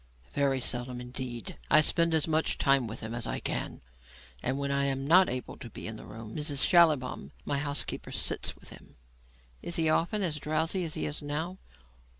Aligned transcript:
"Very 0.33 0.59
seldom 0.59 0.99
indeed. 0.99 1.59
I 1.69 1.81
spend 1.81 2.15
as 2.15 2.27
much 2.27 2.57
time 2.57 2.87
with 2.87 3.01
him 3.01 3.13
as 3.13 3.27
I 3.27 3.39
can, 3.39 3.81
and 4.41 4.57
when 4.57 4.71
I 4.71 4.85
am 4.85 5.05
not 5.05 5.29
able 5.29 5.57
to 5.57 5.69
be 5.69 5.85
in 5.85 5.95
the 5.95 6.07
room, 6.07 6.35
Mrs 6.35 6.67
Schallibaum, 6.67 7.33
my 7.45 7.59
housekeeper, 7.59 8.11
sits 8.11 8.55
with 8.55 8.71
him." 8.71 8.95
"Is 9.61 9.75
he 9.75 9.89
often 9.89 10.23
as 10.23 10.37
drowsy 10.39 10.83
as 10.85 10.95
he 10.95 11.05
is 11.05 11.21
now?" 11.21 11.59